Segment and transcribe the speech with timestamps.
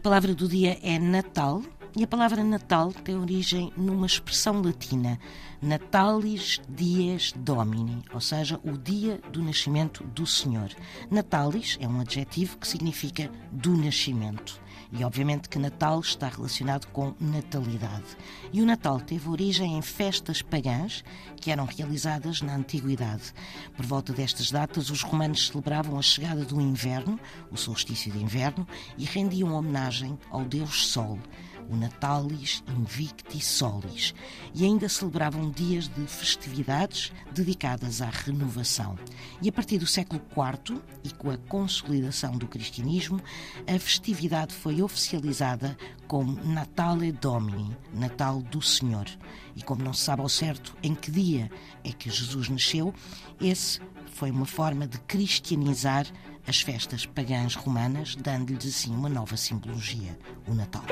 [0.00, 1.62] palavra do dia é Natal
[1.94, 5.18] e a palavra Natal tem origem numa expressão latina,
[5.62, 10.74] Natalis Dies Domini, ou seja, o dia do nascimento do Senhor.
[11.08, 14.60] Natalis é um adjetivo que significa do nascimento.
[14.90, 18.16] E obviamente que Natal está relacionado com natalidade.
[18.52, 21.04] E o Natal teve origem em festas pagãs
[21.36, 23.32] que eram realizadas na antiguidade.
[23.76, 27.20] Por volta destas datas, os romanos celebravam a chegada do inverno,
[27.52, 28.66] o solstício de inverno,
[28.98, 31.20] e rendiam homenagem ao deus Sol
[31.68, 34.14] o Natalis Invicti Solis,
[34.54, 38.98] e ainda celebravam dias de festividades dedicadas à renovação.
[39.40, 43.20] E a partir do século IV, e com a consolidação do cristianismo,
[43.66, 49.06] a festividade foi oficializada como Natale Domini, Natal do Senhor.
[49.54, 51.50] E como não se sabe ao certo em que dia
[51.84, 52.94] é que Jesus nasceu,
[53.40, 53.80] esse
[54.12, 56.06] foi uma forma de cristianizar
[56.46, 60.84] as festas pagãs romanas, dando-lhes assim uma nova simbologia, o Natal.